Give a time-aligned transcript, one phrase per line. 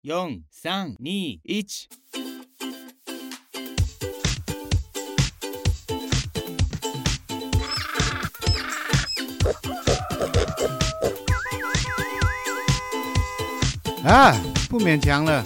[0.00, 0.10] 四、
[0.52, 1.66] 三、二、一。
[14.04, 14.32] 啊，
[14.70, 15.44] 不勉强了。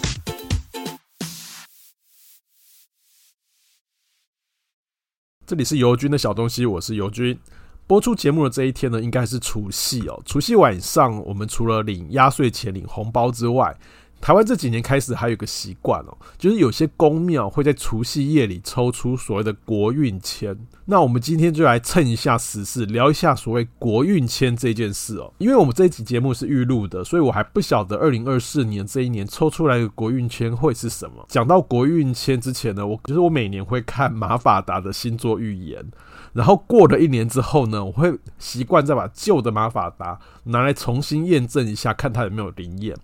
[5.47, 7.39] 这里是尤军的小东西，我是尤军。
[7.87, 10.23] 播出节目的这一天呢，应该是除夕哦。
[10.27, 13.75] 除夕晚上，我们除了领压岁钱、领红包之外，
[14.23, 20.57] 台湾这几年开始还有个习惯哦，就是有些宫庙会在除夕夜里抽出所谓的国运签。
[20.85, 25.35] 那我们今天就来蹭一下时事，聊一下所谓国运签这件事哦。
[25.39, 31.27] 因为我们这一集节目是预录的，所以我还不晓得二零二四年这一年抽出来的国运签会是什么。
[31.27, 35.85] 讲到国运签之前呢，我就是我每年会看马法达的星座预言，
[36.33, 42.97] 然后过了一年之后呢，我会习惯再把旧的马法达拿来重新验证一下，看它有没有灵验。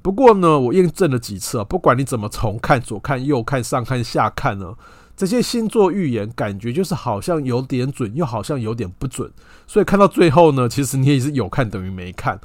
[0.00, 4.74] 不过呢，我验证了几次啊，不管你怎么从看、左看、右看、上看、下看呢，
[5.16, 9.30] 这些星座预言感觉就是好像有点准，又好像有点不准。
[9.66, 12.40] 所以看到最后呢，其实你也是有看等于没看。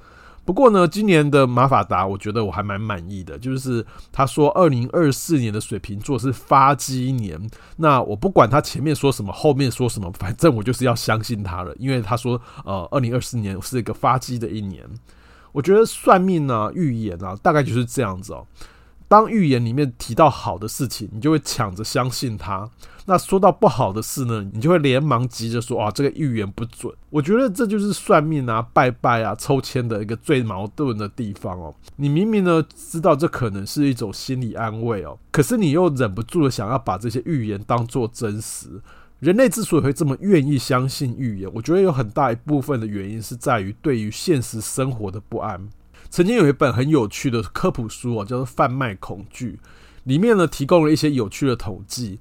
[0.46, 7.40] 不过呢，今年的马法达，我觉得我还蛮满意的，就是他说二零二四年的水瓶座是发迹年。
[7.78, 14.84] 那我不管他前面说什么，后面说什么，反正我就是要相信他了，因为他说呃，二零二四年是一个发迹的一年。
[15.54, 18.46] 我觉得算命啊、预言啊，大概就是这样子哦。
[19.08, 22.68] 当预言里面提到好的事情，你就会抢着相信它；
[23.06, 26.92] 那说到不好的事呢，你就会连忙急着说啊，这个预言不准。
[27.12, 31.76] 我觉得这就是算命啊、拜拜啊、抽签的一个最矛盾的地方哦。
[31.98, 38.82] 你明明呢知道这可能是一种心理安慰哦，可是你又忍不住的想要把这些预言当作真实。
[39.24, 45.66] 人类之所以会这么愿意相信预言，我觉得有很大一部分的原因是在于对于现实生活的不安。
[46.10, 49.58] 曾经有一本很有趣的科普书啊，叫做《贩卖恐惧》，
[50.04, 52.20] 里面呢提供了一些有趣的统计。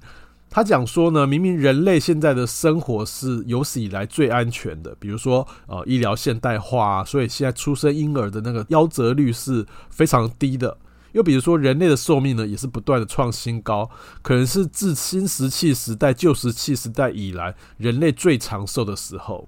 [0.49, 10.77] 他讲说呢，明明人类现在的生活是有史以来最安全的，比如说呃医疗现代化，所以现在出生婴儿的那个夭折率是非常低的。
[11.13, 13.89] 又比如说，人类的寿命呢，也是不断的创新高，
[14.21, 19.47] 可能是自新石器时代、旧石器时代以来，人类最长寿的时候。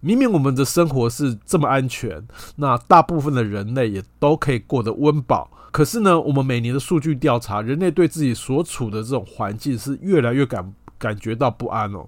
[0.00, 2.24] 明明我们的生活是这么安全，
[2.56, 12.06] 那大部分的人类也都可以过得温饱，可是呢，我们每年的数据调查，人类对自己所处的这种环境是越来越感感觉到不安哦。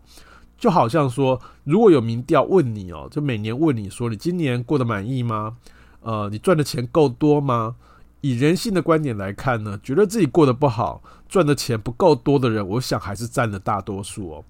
[0.56, 5.56] 就好像说，如果有民调问你哦，就每年问你说，你今年过得满意吗？
[6.02, 7.74] 呃，你赚的钱够多吗？
[8.20, 14.44] 以人性的观点来看呢，觉得自己过得不好，赚的钱不够多的人，我想还是占了大多数哦。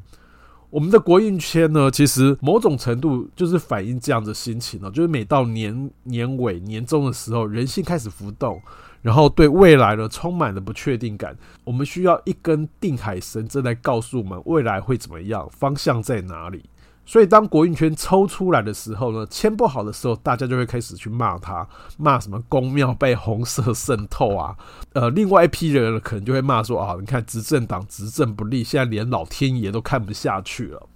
[0.71, 8.63] 我们的国运圈呢，其实某种程度就是反映这样的心情哦，就是每到年年尾、年终的时候，人性开始浮动，
[9.03, 11.37] 然后对未来呢充满了不确定感。
[11.65, 16.65] 我们需要一根定海神针来告诉我们未来会怎么样，方向在哪里。
[17.11, 24.57] 所以，当国运圈抽出来的时候呢，签不好的时候，大家就会开始去骂他，骂什么公庙被红色渗透啊。
[24.93, 30.89] 呃，另外一批人，可能就会骂说啊，你看执政党执政不力，现在连老天爷都看不下去了。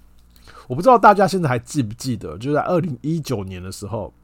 [0.69, 4.15] 我不知道大家现在还记不记得，就在二零一九年的时候，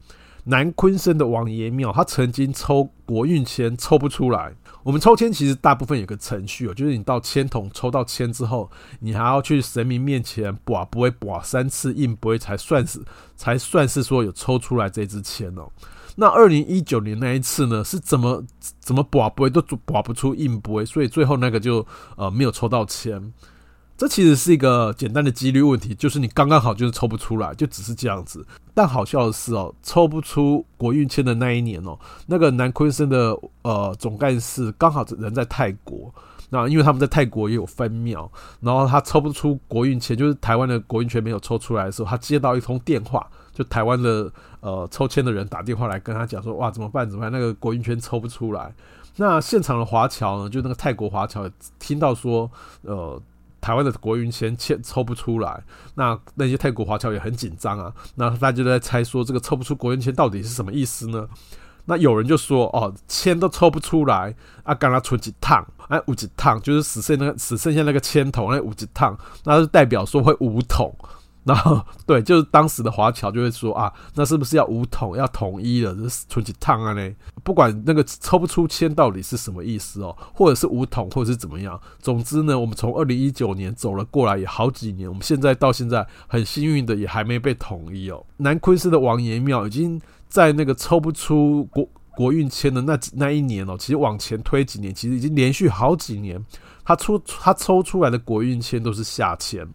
[0.43, 4.53] 南昆生的王爷庙，他曾经抽国运签抽不出来。
[4.83, 8.69] 我们抽签其实大部分有个程序哦，就是你到签筒抽到签之后，
[8.99, 12.99] 你还要去神明面前跋杯跋三次硬杯才算是
[13.35, 15.69] 才算是说有抽出来这支签哦。
[16.15, 18.43] 那二零一九年那一次呢，是怎么
[18.79, 21.85] 怎么跋杯都跋不出硬杯，所以最后那个就
[22.17, 23.21] 呃没有抽到签。
[24.01, 28.43] 这其实是一个简单的几率问题，就是你刚刚好就是抽不出来，就只是这样子。
[28.73, 31.95] 但好笑的是哦，抽不出国运签的那一年哦，
[32.25, 36.11] 那个南鲲鯓的呃总干事刚好人在泰国，
[36.49, 38.27] 那因为他们在泰国也有分庙，
[38.59, 47.31] 然后他抽不出国运签，就是台湾的国运签没有抽出来的时候，他接到一通电话，就台湾的呃抽签的人打电话来跟他讲说，哇怎么办怎么办？
[47.31, 48.73] 那个国运签抽不出来。
[49.17, 52.49] 那现场的华侨呢，就那个泰国华侨听到说
[52.81, 53.21] 呃。
[53.61, 55.63] 台湾的国运签签抽不出来，
[55.95, 57.93] 那那些泰国华侨也很紧张啊。
[58.15, 61.27] 那大家就在猜说，这个抽不出国运签到底是什么意思呢？
[61.85, 70.95] 那有人就说哦，签都抽不出来啊，刚刚出几趟，哎，五几趟就是只剩那个只剩下那个签筒，那五几趟，那就代表说会五桶。
[71.45, 75.95] 然后对，就是当时的华侨就会说啊，那是不是要武统要统一了？
[75.95, 77.15] 就是出几趟啊嘞？
[77.43, 88.23] 不管那个抽不出签到底是什么意思哦，或者是武统，或者是怎么样，总之呢，我们从二零一九年走了过来也好几年，我们现在到现在很幸运的也还没被统一哦。
[88.37, 89.99] 南鲲鯓的王爷庙已经
[90.29, 96.39] 在那个抽不出国国运签的那那一年哦，其实往前推几年，其实已经连续好几年，
[96.85, 99.67] 他出他抽出来的国运签都是下签。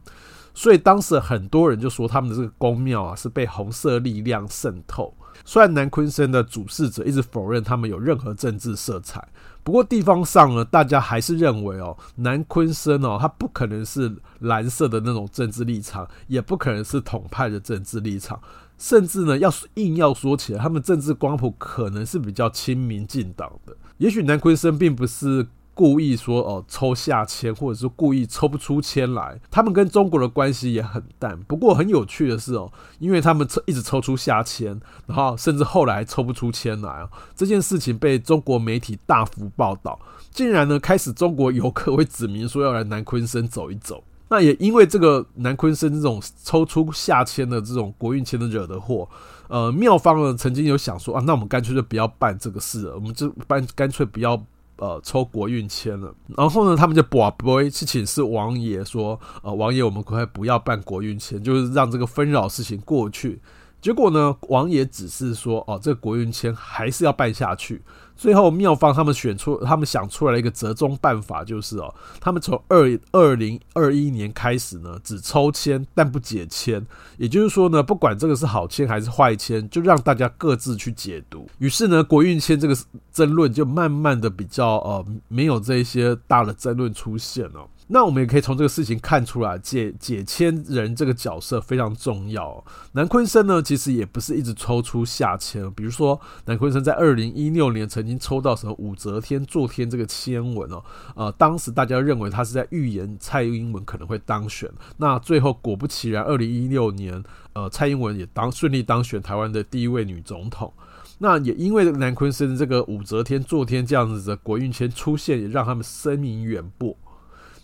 [0.57, 5.15] 所以当时很多人就说他们的这个宫庙啊是被红色力量渗透。
[5.45, 9.23] 虽然南昆生的主事者一直否认他们有任何政治色彩，
[9.63, 18.41] 不过地方上呢，大家还是认为哦，南昆生哦，他不可能是蓝色的那种政治立场，也不可能是统派的政治立场，
[18.79, 23.77] 甚至呢，要硬要说起来，他们政治光谱可能是比较亲民进党的。
[23.99, 25.47] 也许南昆生并不是。
[25.77, 31.39] 故意说哦，抽下签，或者是故意抽不出签来，他们跟中国的关系也很淡。
[31.43, 40.01] 不过很有趣的是哦，因为他们抽一直抽出下签，然后甚至后来抽不出签来哦，这件事情被中国媒体大幅报道，
[40.31, 44.03] 竟然呢开始中国游客会指明说要来南鲲鯓走一走。
[44.31, 49.07] 那也因为这个南鲲鯓这种抽出下签的这种国运签的惹的祸，
[49.49, 54.43] 呃，妙方呢曾经有想说啊，那我们干脆就不要办这个事了，我们就办干脆不要。
[54.77, 63.41] 呃，抽国运签了，然后呢，他们就 boy 去请示王爷说，呃，王爷，我们可不可以不要办国运签，就是让这个纷扰事情过去。
[63.81, 67.83] 结果呢，王爷只是说，哦，这国运签还是要办下去。
[68.17, 76.85] 最后妙方他们选出，他们想出来了一个折中办法，就是哦，他们从二二零二一年开始呢，只抽签但不解签，
[77.19, 81.47] 也就是说呢，不管这个是好签还是坏签，就让大家各自去解读。
[81.59, 82.77] 于是呢，国运签这个
[83.13, 87.69] 争论就慢慢的比较呃，没有这些大的争论出现了。
[87.89, 92.65] 那我们也可以从这个事情看出来，解解签人这个角色非常重要。
[92.93, 100.83] 南鲲鯓呢，其实也不是一直抽出下签，比如说南鲲鯓在二零一六年曾经抽到什么武则天坐天这个签文哦，
[101.15, 104.69] 呃，当时大家认为他是在预言蔡英文可能会当选。
[104.97, 107.23] 那最后果不其然，二零一六年，
[107.53, 110.73] 呃，蔡英文也当顺利当选台湾的第一位女总统。
[111.19, 116.95] 那也因为南鲲鯓的这个武则天坐天这样子的国运签出现，也让他们声名远播。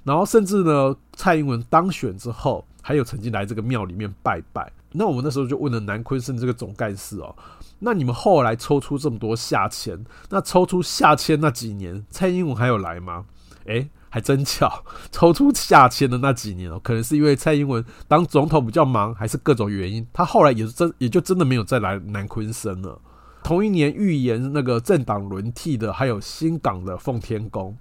[0.05, 4.73] 然后甚至呢，蔡英文当选之后，还有曾经来这个庙里面拜拜。
[4.93, 7.35] 那我们那时候就问了南鲲鯓这个总干事哦，
[7.79, 13.25] 那你们后来抽出这么多下签，那抽出下签那几年，蔡英文还有来吗？
[13.65, 23.01] 诶，还真巧， 抽出下签的那几年哦，可能是因为蔡英文当总统比较忙，还是各种原因，他后来也真也就真的没有再来南鲲鯓了。
[23.43, 27.75] 同一年预言那个政党轮替的，还有新港的奉天宫。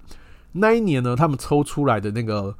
[0.52, 2.54] 那一年呢，他们抽出来的那个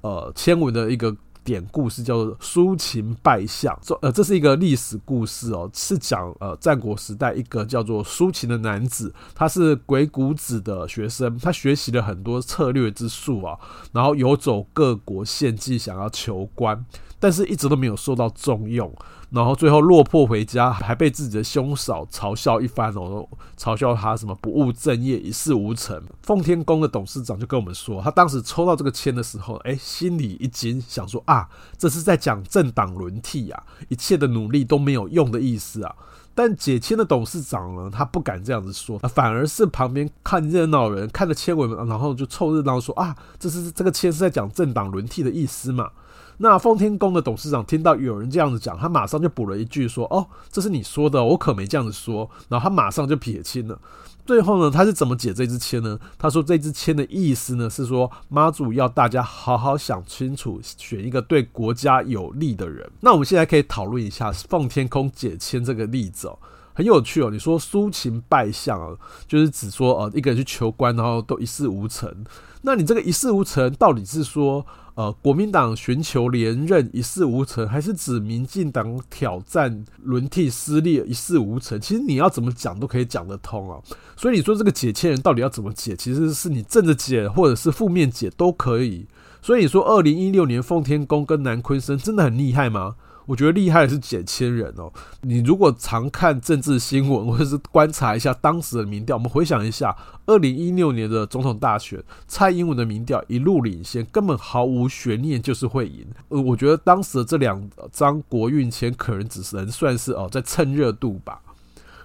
[0.00, 13.58] 呃签文的一个典故是叫做苏秦拜相，这呃这是一个历史故事哦，是讲呃战国时代一个叫做苏秦的男子，他是鬼谷子的学生，他学习了很多策略之术啊，
[13.92, 16.82] 然后游走各国献计，想要求官，
[17.24, 18.94] 但是一直都没有受到重用。
[19.30, 23.26] 然后最后落魄回家，还被自己的兄嫂嘲笑一番哦，
[23.56, 25.98] 嘲笑他什么不务正业、一事无成。
[26.22, 35.96] 奉天宫的董事长就跟我们说，他当时抽到这个签的时候，哎，心里一惊，想说啊，这是在讲政党轮替啊，一切的努力都没有用的意思啊。
[36.34, 45.90] 但解签的董事长呢，他不敢这样子说，反而是旁边看热闹人看着签文，然后就凑热闹说啊，这是这个签是在讲政党轮替的意思嘛。
[46.38, 53.78] 那奉天宫的董事长听到有人这样子讲，他马上就补了一句说：“哦，这是你说的，我可没这样子说。”然后他马上就撇清了。
[54.26, 55.98] 最后呢，他是怎么解这支签呢？
[56.16, 62.90] 他说这支签的意思呢是说妈祖要大家好好想清楚，选一个对国家有利的人。
[63.00, 66.38] 那我们现在可以讨论一下奉天空解签这个例子哦，
[66.72, 67.30] 很有趣哦。
[67.30, 68.96] 你说苏秦拜相啊，
[69.28, 72.24] 就是指说呃一个人去求官，然后都一事无成。
[72.62, 74.64] 那你这个一事无成，到底是说？
[74.94, 81.80] 呃，国民党寻求连任一事无成，还是指民进党挑战轮替失利一事无成？
[81.80, 83.80] 其实你要怎么讲都可以讲得通啊。
[84.16, 85.96] 所以你说这个解签人到底要怎么解？
[85.96, 89.06] 其实是你正着解或者是负面解都可以。
[89.42, 92.94] 所以你说二零一六年奉天宫跟南昆生真的很厉害吗？
[93.26, 94.92] 我觉得厉害的是解千人哦。
[95.22, 106.06] 你如果常看政治新闻， 或者是观察一下当时的民调，我们回想一下二零一六年的总统大选，蔡英文的民调一路领先，根本毫无悬念，就是会赢。
[106.28, 111.40] 呃，我觉得当时的这两张国运签可能只能算是哦在蹭热度吧。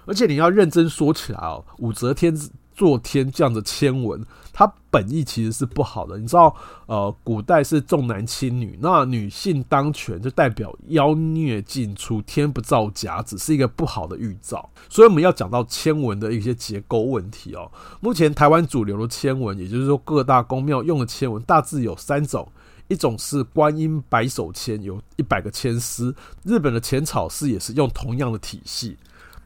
[0.06, 2.34] 而且你要认真说起来哦，武则天
[2.80, 6.16] 坐天这样的签文，它本意其实是不好的。
[6.16, 6.56] 你知道，
[6.86, 14.66] 呃，古代是重男轻女，那女性当权就代表妖孽尽出，天不造甲子，是一个不好的预兆。
[14.88, 17.70] 所以我们要讲到签文的一些结构问题哦。
[18.00, 22.50] 目前台湾主流的签文，也就是说各大宫庙用的签文，大致有三种，
[22.88, 26.16] 一种是观音百手签，有一百个签丝。
[26.44, 28.96] 日本的浅草寺也是用同样的体系。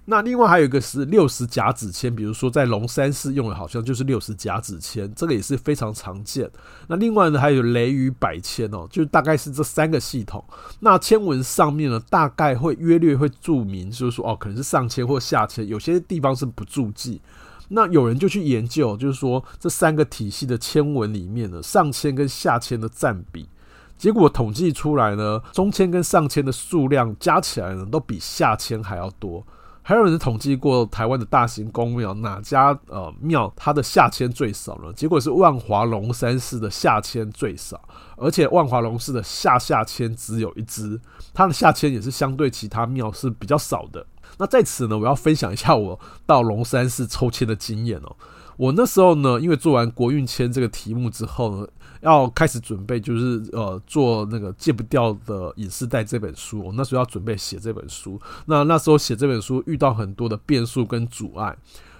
[0.06, 6.50] 那另外还有一个是六十甲子签，比如说在龙山寺用的，好像就是六十甲子签，这个也是非常常见。
[6.88, 10.44] 那另外呢，还有雷雨百签哦，就大概是这三个系统。
[10.80, 17.23] 那签文上面呢，大概会约略会注明，就是说哦，可能是上签或下签，有些地方是不注记。
[17.68, 23.49] 那有人就去研究，就是说这三个体系的签文里面呢，上签跟下签的占比，
[23.96, 29.42] 结果统计出来呢，中签跟上签的数量加起来呢，都比下签还要多。
[29.87, 34.91] 还有人统计过台湾的大型公庙，哪家呃庙它的下签最少呢？
[34.95, 37.79] 结果是万华龙山寺的下签最少，
[38.17, 40.99] 而且万华龙寺的下下签只有一支，
[41.35, 44.07] 它的下签也是相对其他庙是比较少的。
[44.38, 48.17] 那在此呢，我要分享一下我到龙山寺抽签的经验哦。
[48.56, 51.68] 我那时候呢，因为做完国运签这个题目之后呢，
[52.00, 56.61] 要开始准备，就是呃做那个戒不掉的隐私带这本书。
[56.64, 61.56] 我那时候要准备写这本书，那那时候写这本书遇到很多的变数跟阻碍，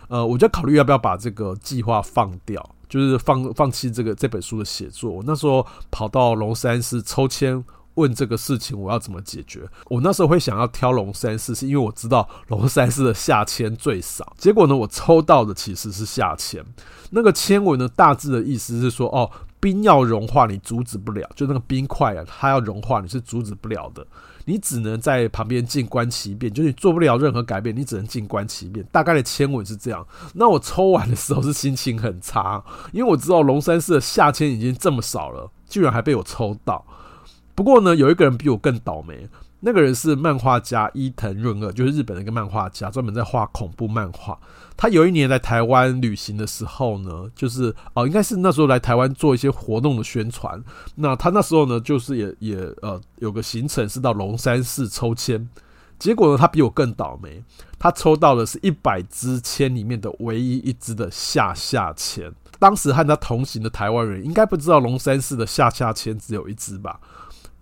[0.09, 5.11] 呃，我就考虑要不要把这个计划放掉，就是放放弃这个这本书的写作。
[5.11, 7.65] 我那时候跑到龙山寺抽签。
[7.95, 9.69] 问这个事情我要怎么解决？
[9.87, 14.35] 我那时候会想要挑龙山寺，是因为我知道龙山寺的下签最少。
[14.39, 16.65] 结果呢，我抽到的其实是下签。
[17.11, 24.05] 那个签文呢，大致的意思是说，哦，冰要融化，你阻止不了，就那个冰块啊，它要融化，你是阻止不了的，
[24.47, 28.85] 你只能在旁边静观其变，就是你做不了任何改变，你只能静观其变。
[28.91, 30.05] 大概的签文是这样。
[30.35, 36.85] 那我抽完的时候是心情很差，因为我知道龙山寺的下签已经这么少了，居然还被我抽到。
[37.55, 39.29] 不过呢，有一个人比我更倒霉。
[39.67, 44.39] 那个人是漫画家伊藤润二，就是日本的一个漫画家，专门在画恐怖漫画。
[44.77, 50.63] 他有一年来台湾旅行的时候呢，就是哦，应该是那时候来台湾做一些活动的宣传。
[50.97, 55.49] 那他那时候呢，就是也也呃有个行程是到龙山寺抽签。
[55.99, 57.43] 结果呢，他比我更倒霉，
[57.79, 62.31] 他抽到的是一百支签里面的唯一一支的下下签。
[62.59, 67.01] 当时和他同行的台湾人应该不知道龙山寺的下下签只有一支吧。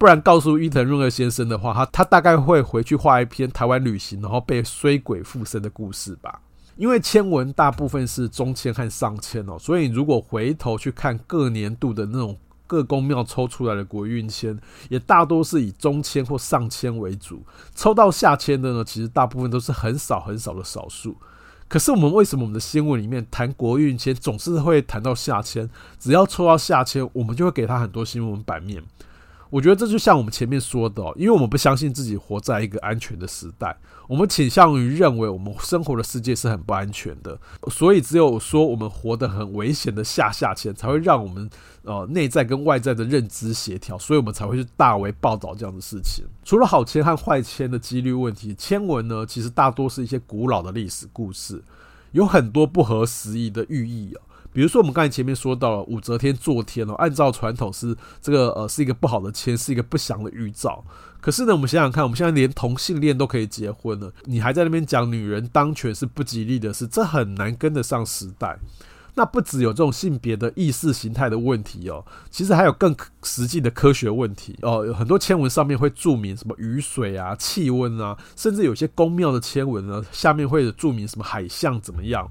[0.03, 6.41] 不然告诉伊藤润二先生的话，他他大概会回去画一篇台湾旅行，然后被衰鬼附身的故事吧。
[6.75, 17.41] 因为签文大部分是中签和上签哦，所以如果回头去看各年度的那种各宫庙抽出来的国运签，也大多是以中签或上签为主。
[17.77, 21.17] 抽到下签的呢，其实大部分都是很少很少的少数。
[21.69, 25.71] 可是我们为什么我们的新闻里面谈国运签总是会谈到下签？
[26.01, 28.83] 只要抽到下签，我们就会给他很多新闻版面。
[29.53, 33.77] 我觉得这就像我们前面说的，因为我们不相信自己活在一个安全的时代，
[34.09, 37.39] 我们倾向于认为我们生活的世界是很不安全的，
[37.71, 41.51] 所以只有说我们活得很危险的下下签，才会让我们
[41.83, 46.25] 呃内在跟外在的认知协调，所以我们才会去大为报道这样的事情。
[46.43, 51.63] 除了好签和坏签的几率问题，签文呢，其实大多是一些古老的历史故事，
[52.13, 54.21] 有很多不合时宜的寓意哦。
[54.53, 60.85] 比如说，我们刚才前面说到了武则天坐天哦，按照传统是这个呃是一个不好的签，是一个不祥的预兆。
[61.21, 68.59] 可是呢，我们想想看，我们现在连同性恋都可以结婚了，你还在那边讲女人当权是不吉利的事，这很难跟得上时代。
[69.15, 74.87] 那不只有这种性别的意识形态的问题哦，其实还有更实际的科学问题哦。
[74.87, 82.27] 有很多签文上面会注明什么雨水啊、气温啊，甚至有些宫庙的签文呢，下面会注明什么海象怎么样。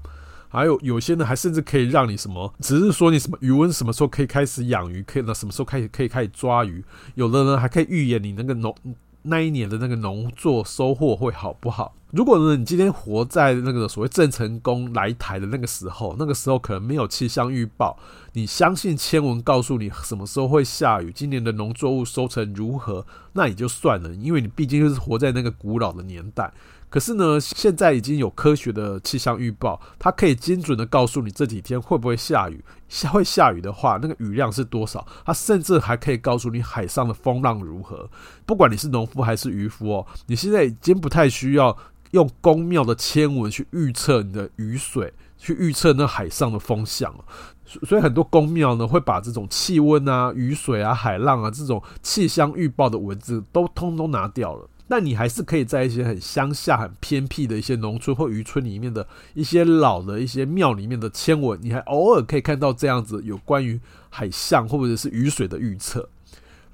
[0.52, 6.84] 还有有些呢，还甚至可以让你什么，只是说你什么余温什么时候可以开始养鱼，可以呢什么时候开始可以开始抓鱼。
[7.14, 8.74] 有的呢还可以预言你那个农
[9.22, 11.94] 那一年的那个农作收获会好不好。
[12.10, 17.98] 如果呢你今天活在那个所谓郑成功来台的那个时候，那个时候可能没有气象预报，
[18.34, 26.52] 你相信千文告诉你什么时候会下雨，今年的农作物收成如何，那也就算了，因为你毕竟就是活在那个古老的年代。
[26.92, 35.06] 可是呢，现在已经有科学的气象预报，它可以精准的告诉你这几天会不会下雨，下会下雨的话，那个雨量是多少？
[35.24, 38.10] 它甚至还可以告诉你海上的风浪如何。
[38.44, 41.74] 不管你是农夫还是渔夫哦，你现在已经不太需要
[42.10, 47.24] 用宫庙的签文去预测你的雨水，去预测那海上的风向了。
[47.64, 54.68] 所以很多宫庙呢，会把这种气温啊、雨水啊、海浪啊这种气象预报的文字都通通拿掉了。
[54.88, 66.08] 但你还是可以在一些很乡下、很偏僻的一些农村或渔村里面的一些老的一些庙里面的签文，你还偶尔可以看到这样子有关于海象或者是雨水的预测。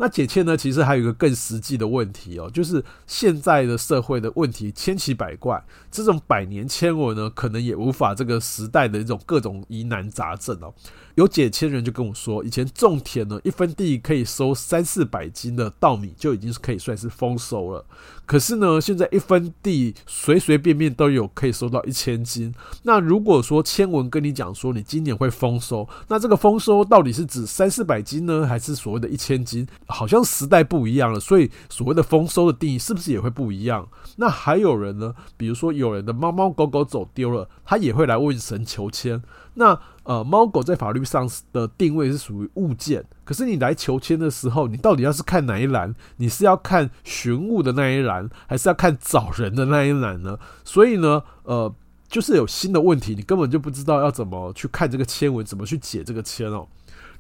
[0.01, 5.61] 那解签呢，其实还有一个更实际的问题哦，就是现在的社会的问题千奇百怪，
[5.91, 10.73] 这种百年签文呢，可能也无法这个时代的一种各种疑难杂症哦。
[11.19, 17.85] 有解签人就跟我说，以前种田呢，一分地可以收三四百斤的稻米，就已经是可以算是丰收了。
[18.25, 22.55] 可是呢，现在一分地随随便便都有可以收到一千斤。
[22.85, 29.67] 那如果说签文跟你讲说你今年会丰收，那这个丰收到底是指三四百斤呢，还是所谓的一千斤？
[29.89, 33.89] 好像时代不一样了，所以所谓的丰收的定义是不是也会不一样？
[34.19, 39.21] 那还有人呢，比如说有人的猫猫狗狗走丢了，他也会来问神求签。
[39.55, 39.77] 那
[40.09, 45.95] 呃，猫狗在法律上的定位是属于物件，可是你来求签的时候，你到底要是看哪一栏？
[46.17, 50.39] 你是要看寻物的那一栏，还是要看找人的那一栏呢？
[50.65, 51.71] 所以呢，呃，
[52.09, 56.67] 就是有新的问题，你根本就不知道要怎么去看这个签文，怎么去解这个签哦。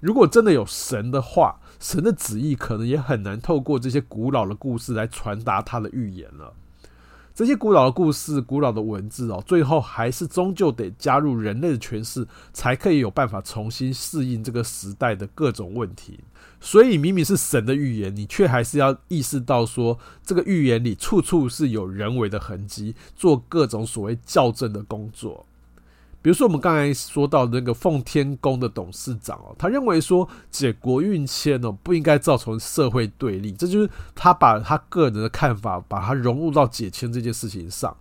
[0.01, 6.55] 如果真的有神的话，神的旨意可能也很难透过这些古老的故事来传达他的预言了。
[7.39, 16.19] 这些古老的故事、古老的文字哦，最后还是终究得加入人类的诠释，才可以有办法重新适应这个时代的各种问题。
[16.61, 25.47] 所以，明明是神的预言，你却还是要意识到说，这个预言里处处是有人为的痕迹，做各种所谓校正的工作。
[26.21, 37.97] 比如说，我们刚才说到那个奉天宫的董事长哦，他认为说解国运签哦不应该造成社会对立，这就是他把他个人的看法把它融入到解签这件事情上。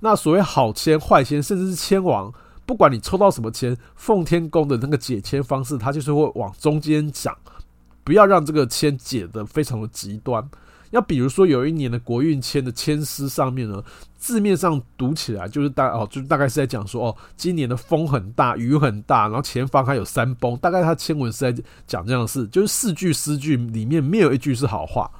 [0.00, 2.32] 那所谓好签、坏签，甚至是签王，
[2.66, 7.36] 不管你抽到什么签，奉天宫的那个解签方式，他就是会往中间讲，
[8.04, 10.46] 不要让这个签解得非常的极端。
[10.92, 13.82] 要比如说有一年的国运签的签诗上面呢，
[14.16, 25.10] 字面上读起来就是大哦，就大概是在讲说哦，今年的风很大，雨很大，然后前方还有山崩，大概他签文是在讲这样的事，就是四句诗句里面没有一句是好话。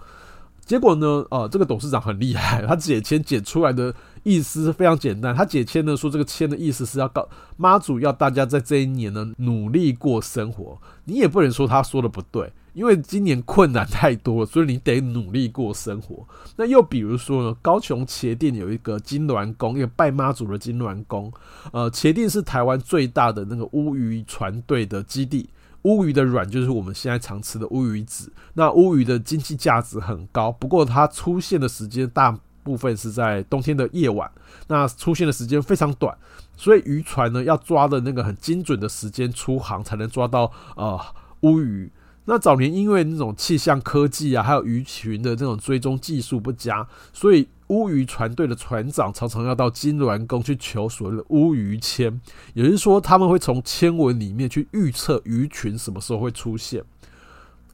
[0.64, 12.52] 结果呢，呃，这个董事长很厉害，他解签解出来的意思是非常简单，他解签呢说这个签的意思是要告妈祖要大家在这一年呢努力过生活，你也不能说他说的不对。
[12.72, 16.26] 因为今年困难太多了，所以你得努力过生活。
[16.56, 21.32] 那又比如说呢，高雄茄萣有一个金銮宫，一个拜妈祖的金銮宫。
[21.72, 25.48] 呃，茄萣是台湾最大的那个乌鱼船队的基地。
[25.82, 28.32] 乌鱼的卵就是我们现在常吃的乌鱼子。
[28.54, 34.30] 那乌鱼的经济价值很高，不过它出现的时间大部分是在冬天的夜晚，
[34.68, 36.16] 那出现的时间非常短，
[36.56, 40.98] 所以渔船呢要抓的那个很精准的时间出航，才能抓到呃
[41.40, 41.90] 乌鱼。
[42.24, 52.20] 那早年因为那种气象科技啊，还有鱼群的这种追踪技术不佳，所以乌鱼船队的船长常常要到金銮宫去求所谓的乌鱼签，
[52.54, 56.84] 也就是说他们会从签文里面去预测鱼群什么时候会出现。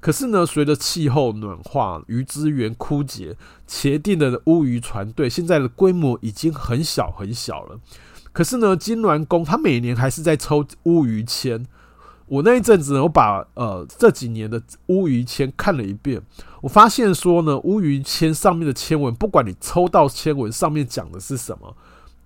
[0.00, 3.36] 可是呢，随着气候暖化，鱼资源枯竭，
[3.68, 7.78] 茄定的乌鱼船队现在的规模已经很小很小了。
[8.32, 11.66] 可是呢，金銮宫他每年还是在抽乌鱼签。
[12.28, 16.20] 我那一阵子，我把呃这几年的乌鱼签看了一遍，
[16.60, 21.74] 我发现说呢，乌鱼签上面的签文，不管你抽到签文上面讲的是什么，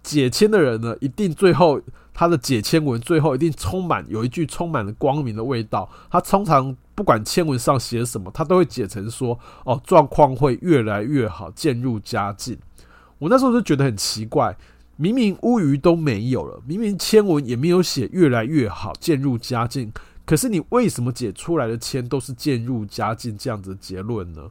[0.03, 1.81] 解签的人呢，一定最后
[2.13, 5.89] 他的解签文最后一定充满有一句充满了光明的味道。
[6.11, 12.59] 他通常不管签文上写什么，他都会解成说哦，状况会越来越好，渐入佳境。
[13.19, 14.57] 我那时候就觉得很奇怪。
[15.03, 19.93] 明明乌鱼都没有了，明明签文也没有写越来越好，渐入佳境，
[20.25, 24.49] 可是你为什么解出来的签都是渐入佳境这样子的结论呢？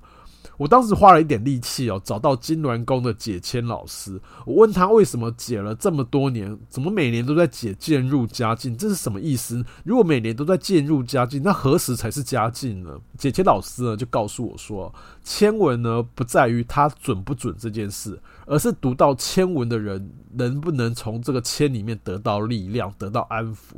[0.62, 8.78] 我当时花了一点力气哦，找到金銮宫的解签老师，我问他为什么解了这么多年，怎么每年都在解渐入佳境？
[8.78, 9.66] 这是什么意思？
[9.84, 12.92] 如果每年都在渐入佳境，那何时才是佳境呢？
[13.18, 14.94] 解签老师呢就告诉我说，
[15.24, 23.78] 签文呢不在于它准不准这件事，而是读到签文的人能不能从这个签里面得到力量，得到安抚。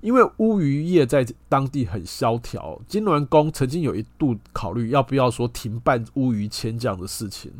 [0.00, 7.52] 因为乌鱼业在当地很萧条，金銮宫曾经有一度考虑要不要说停办乌鱼签这样的事情，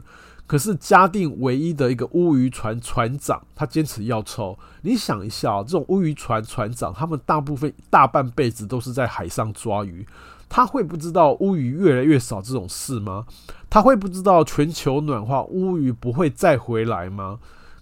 [0.46, 4.59] 可是嘉定唯一的一个乌鱼船船长，他坚持要抽。
[4.83, 10.07] 你想一下，这种乌鱼船船长，他们大部分大半辈子都是在海上抓鱼，
[10.48, 13.26] 他会不知道乌鱼越来越少这种事吗？
[13.68, 17.38] 他会不知道全球暖化乌鱼不会再回来吗？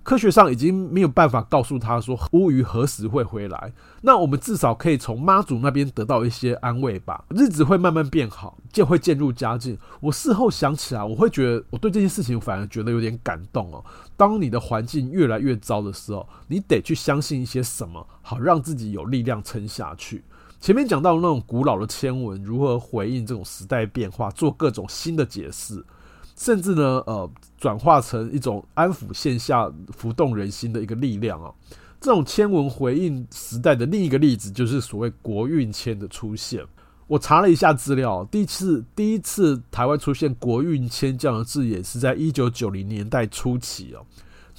[0.08, 3.70] 科学上已经没有办法告诉他说乌鱼何时会回来。
[4.00, 7.22] 那我们至少可以从妈祖那边得到一些安慰吧。
[7.28, 9.76] 日子会慢慢变好，就会渐入佳境。
[10.00, 13.84] 我事后想起来，我会觉得我对这件事情反而觉得有点感动哦。
[14.16, 20.24] 当你的环境越来越糟的时候，你得去相信一些什么，好让自己有力量撑下去。
[20.58, 25.84] 前面讲到那种古老的签文如何回应这种时代变化，做各种新的解释，
[26.38, 31.52] 甚至呢，呃，转化成一种安抚线下浮动人心的一个力量啊。
[32.00, 36.64] 这种签文回应时代的另一个例子，就是所谓国运签的出现。
[37.08, 44.06] 我查了一下资料，第一次第一次台湾出现国运签这样的字眼是在一九九零年代初期哦，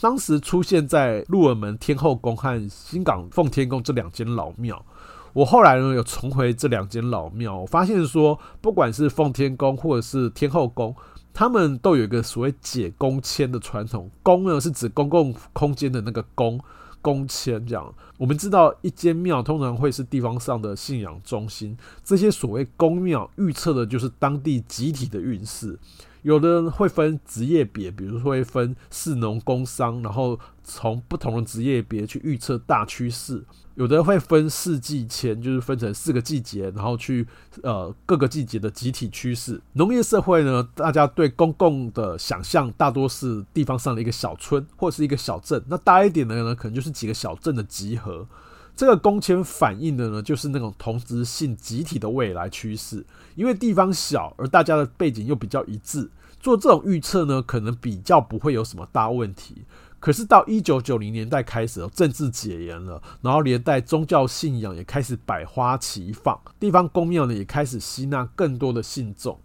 [0.02, 4.86] 当时出现在鹿耳门天后宫和新港奉天宫这两间老庙。
[5.32, 10.94] 我后来呢有重回这两间老庙，我发现说，不管是奉天宫或者是天后宫，
[11.34, 14.10] 他们都有一个所谓解公签的传统。
[14.22, 16.60] 公呢是指公共空间的那个公，
[17.02, 17.94] 公签这样。
[18.18, 25.78] 我们知道一间庙通常会是地方上的信仰中心，这些所谓公庙预测的就是当地集体的运势。
[26.22, 33.44] 有的人会分职业别，比如说会分士农工商，然后从不同的职业别去预测大趋势。
[33.76, 37.26] 有的会分四季前，就是分成四个季节，然后去
[37.64, 39.62] 呃各个季节的集体趋势。
[39.74, 48.28] 农业社会呢，大家对公共的想象大多是地方上的一个小村或是一个小镇，那大一点的呢，可能就是几个小镇的集合。
[48.80, 53.06] 这个公签反映的呢，就是那种同质性集体的未来趋势。
[53.36, 59.66] 因为地方小，而大家的背景又比较一致，做这种预测呢，可能比较不会有什么大问题。
[60.00, 69.38] 可是到一九九零年代开始，政治解严了，然后连带宗教信仰也开始百花齐放，地方公庙呢也开始吸纳更多的信众。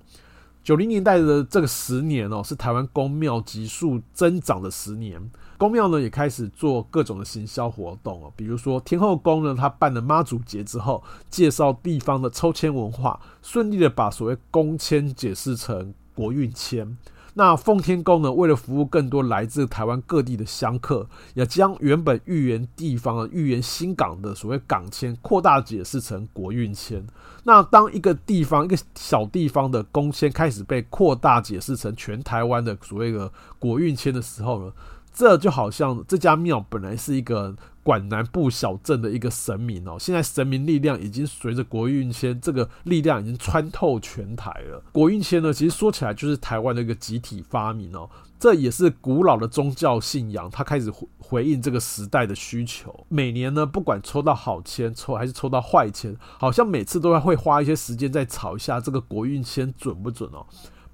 [0.65, 16.97] 九零年代的这个十年哦，是台湾宫庙急速增长的十年，宫庙呢也开始做各种的行销活动哦，比如说天后宫呢，他办了妈祖节之后，介绍地方的抽签文化，顺利的把所谓公签解释成国运签。
[17.37, 27.05] 那奉天宫呢，为了服务更多来自台湾各地的香客，也将原本预言地方的预言新港的所谓港签扩大解释成国运签。
[27.43, 34.73] 那当一个地方一个小地方的公签开始被扩大解释成全台湾的所谓的国运签的时候呢，
[35.15, 44.83] 这就好像这家庙本来是一个管南部小镇的一个神明哦，现在神明力量已经随着国运签这个力量已经穿透全台了。
[44.91, 53.07] 国运签呢，其实说起来就是台湾的一个集体发明哦，这也是古老的宗教信仰，它开始回回应这个时代的需求。
[53.09, 60.45] 每年呢，不管抽到好签抽还是抽到坏签，好像每次都要会花一些时间再炒一下这个国运签准不准哦。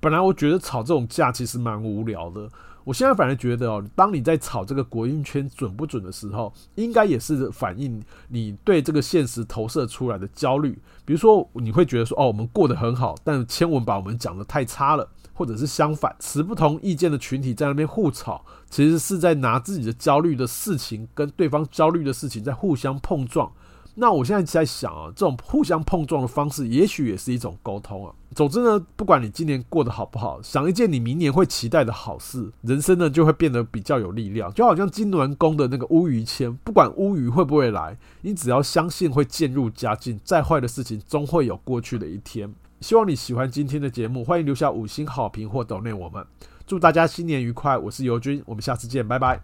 [0.01, 2.51] 本来我觉得炒这种架其实蛮无聊的。
[2.85, 10.79] 我现在反而觉得哦，当你在炒这个国运圈准不准的时候，应该也是反映你对这个现实投射出来的焦虑。
[11.05, 23.51] 比如说，你会觉得说，哦，我们过得很好，但千文把我们讲得太差了，或者是相反，持不同意见的群体在那边互吵，其实是在拿自己的焦虑的事情跟对方焦虑的事情在互相碰撞。
[24.01, 28.15] 那我现在在想啊，这种互相碰撞的方式，也许也是一种沟通啊。
[28.35, 34.51] 总之呢，不管你今年过得好不好，想一件你明年会期待的好事，人生呢就会变得比较有力量。
[34.55, 42.51] 就好像金銮宫的那个乌鱼签，不管乌鱼会不会来，你只要相信会渐入佳境，再坏的事情终会有过去的一天。
[42.81, 46.25] 希望你喜欢今天的节目，欢迎留下五星好评或抖内我们。
[46.67, 49.43] 祝大家新年愉快，我是尤军，我们下次见，拜拜。